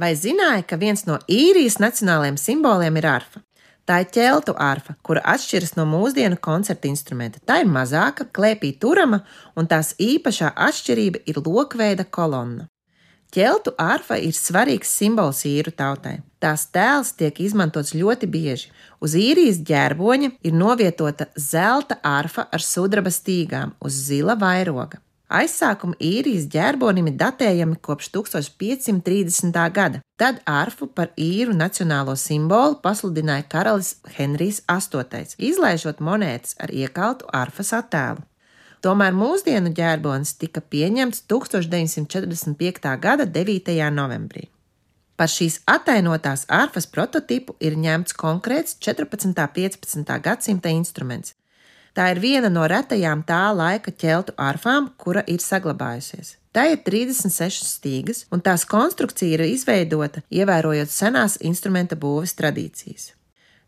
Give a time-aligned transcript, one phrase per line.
[0.00, 3.42] Vai zināja, ka viens no īrijas nacionālajiem simboliem ir arfa?
[3.84, 7.40] Tā ir ķeltu arfa, kura atšķiras no mūsdienu koncerta instrumenta.
[7.44, 9.18] Tā ir mazāka, klēpī turama,
[9.58, 12.68] un tās īpašā atšķirība ir lokveida kolonna.
[13.34, 16.16] Ķeltu arfa ir svarīgs simbols īru tautai.
[16.40, 18.72] Tās tēls tiek izmantots ļoti bieži.
[19.04, 25.02] Uz īrijas ģērboņa ir novietota zelta arfa ar sudraba stīgām uz zila vairoga.
[25.30, 29.58] Aizsākumi īrijas ģērbonim ir datējami kopš 1530.
[29.70, 30.00] gada.
[30.18, 37.70] Tad arfu par īru nacionālo simbolu pasludināja karalis Henrijs VIII, izlaižot monētas ar iekaltu arfas
[37.78, 38.26] attēlu.
[38.82, 42.96] Tomēr mūsdienu ģērbonis tika pieņemts 1945.
[42.98, 43.76] gada 9.
[43.94, 44.48] novembrī.
[45.20, 49.28] Par šīs attainotās arfas prototipu ir ņemts konkrēts 14.
[49.28, 50.16] un 15.
[50.24, 51.34] gadsimta instruments,
[52.00, 56.38] Tā ir viena no retajām tā laika ķeltu arfām, kura ir saglabājusies.
[56.56, 63.10] Tā ir 36 stīgas, un tās konstrukcija ir izveidota ievērojot senās instrumenta būves tradīcijas.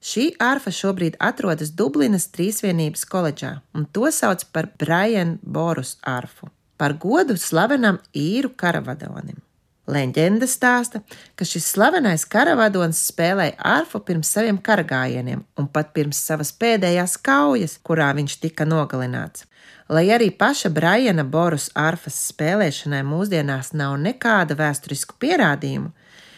[0.00, 6.48] Šī arfa šobrīd atrodas Dublinas Trīsvienības koledžā, un to sauc par Brian Borus arfu,
[6.80, 9.44] par godu slavenam īru karavadonim.
[9.90, 11.00] Leģenda stāsta,
[11.34, 17.80] ka šis slavenais karavadons spēlēja arfu pirms saviem karagājieniem un pat pirms savas pēdējās kaujas,
[17.82, 19.48] kurā viņš tika nogalināts.
[19.90, 25.90] Lai arī paša Briana Borus arfas spēlēšanai mūsdienās nav nekāda vēsturisku pierādījumu,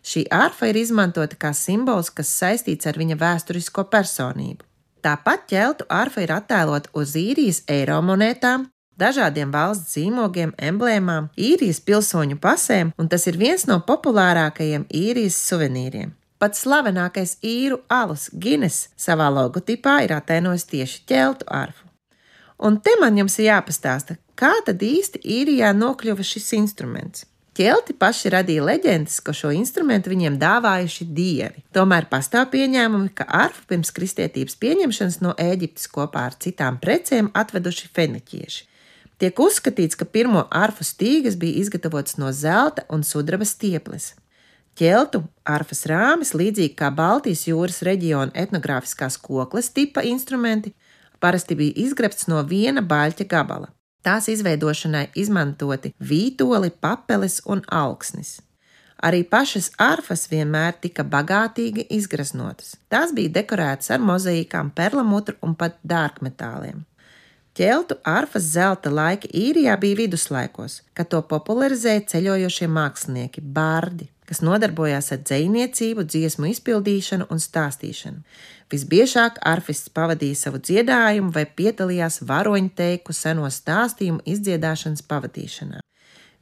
[0.00, 4.64] šī arfa ir izmantota kā simbols, kas saistīts ar viņa vēsturisko personību.
[5.04, 8.64] Tāpat ķeltu arfa ir attēlota uz īrijas eiro monētām,
[9.00, 16.14] dažādiem valsts zīmogiem, emblēmām, īrijas pilsoņu pasēm, un tas ir viens no populārākajiem īrijas suvenīriem.
[16.38, 21.86] Pats slavenākais īru alus Guinness savā logotipā ir attēlojis tieši ķeltu arfu.
[22.58, 27.24] Un te man jums ir jāpastāsta, kā tad īsti īrijā nokļuva šis instruments.
[27.56, 31.62] Ķelti paši radīja leģendas, ka šo instrumentu viņiem dāvājuši dievi.
[31.72, 37.88] Tomēr pastāv pieņēmumi, ka arfu pirms kristietības pieņemšanas no Ēģiptes kopā ar citām precēm atveduši
[37.96, 38.66] feniķieši.
[39.16, 44.10] Tiek uzskatīts, ka pirmo arfu stīgas bija izgatavotas no zelta un sudraba stieples.
[44.76, 50.74] Ķeltu arfas rāmis, līdzīgi kā Baltijas jūras reģiona etnogrāfiskās kokles tipa instrumenti,
[51.18, 53.70] parasti bija izgrebts no viena baļķa gabala.
[54.04, 58.36] Tās izveidošanai izmantoti vītoli, papeles un augsnis.
[59.02, 62.76] Arī pašas arfas vienmēr tika bagātīgi izgraznotas.
[62.92, 66.84] Tās bija dekorētas ar mozaīkām, perlamutru un pat dārkmetāliem.
[67.56, 75.08] Ķeltu arfas zelta laiki īrijā bija viduslaikos, kad to popularizēja ceļojošie mākslinieki, bārdi, kas nodarbojās
[75.16, 78.20] ar dzējniecību, dziesmu izpildīšanu un stāstīšanu.
[78.68, 85.80] Visbiežāk arfists pavadīja savu dziedājumu vai piedalījās varoņu teiku seno stāstījumu izdziedāšanas pavadīšanā.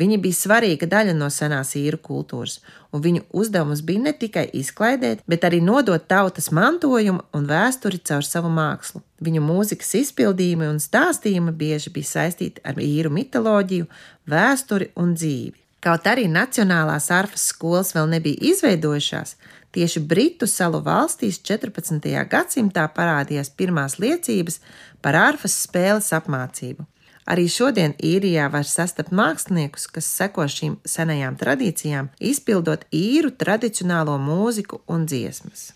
[0.00, 2.60] Viņi bija svarīga daļa no senās īru kultūras,
[2.94, 8.24] un viņu uzdevums bija ne tikai izklaidēt, bet arī nodot tautas mantojumu un vēsturi caur
[8.24, 9.02] savu mākslu.
[9.20, 13.88] Viņu mūzikas izpildījumi un stāstījumi bieži bija saistīti ar īru mitoloģiju,
[14.30, 15.58] vēsturi un dzīvi.
[15.80, 19.34] Kaut arī Nacionālās arfas skolas vēl nebija izveidojušās,
[19.72, 22.08] tieši Britu salu valstīs 14.
[22.28, 24.60] gadsimtā parādījās pirmās liecības
[25.00, 26.84] par arfas spēles apmācību.
[27.30, 34.80] Arī šodien īrijā var sastapt māksliniekus, kas seko šīm senajām tradīcijām, izpildot īru tradicionālo mūziku
[34.90, 35.68] un dziesmas.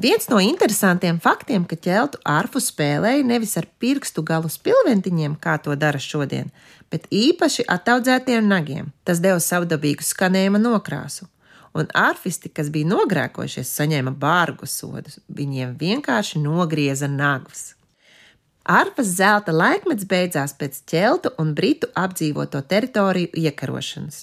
[0.00, 5.74] Viens no interesantiem faktiem, ka ķeltu arfu spēlēja nevis ar pirkstu galu spilventiņiem, kā to
[5.76, 6.48] dara šodien,
[6.88, 8.94] bet īpaši attaudzētiem nagiem.
[9.04, 11.26] Tas deva savdabīgu skanējuma nokrāsu.
[11.74, 15.18] Un arfisti, kas bija nogrēkojušies, saņēma bārgu sodus.
[15.28, 17.74] Viņiem vienkārši nogrieza nagus.
[18.70, 24.20] Arpas zelta laikmets beidzās pēc ķeltu un britu apdzīvoto teritoriju iekarošanas.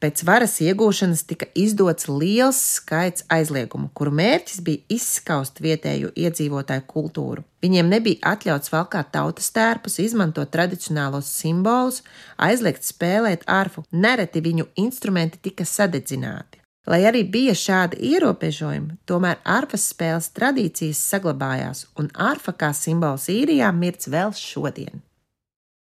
[0.00, 7.46] Pēc varas iegūšanas tika izdots liels skaits aizliegumu, kuru mērķis bija izskaust vietējo iedzīvotāju kultūru.
[7.64, 12.02] Viņiem nebija atļauts valkāt tautas tērpus, izmantot tradicionālos simbolus,
[12.36, 16.59] aizliegt spēlēt arfu, nereti viņu instrumenti tika sadedzināti.
[16.88, 23.68] Lai arī bija šādi ierobežojumi, tomēr arfas spēles tradīcijas saglabājās, un arfa kā simbols īrijā
[23.76, 25.04] mirts vēl šodien.